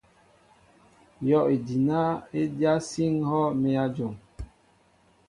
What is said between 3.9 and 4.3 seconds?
jom.